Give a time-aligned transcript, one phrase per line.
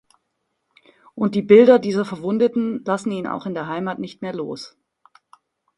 [1.13, 4.75] Und die Bilder dieser Verwundeten lassen ihn auch in der Heimat nicht mehr los.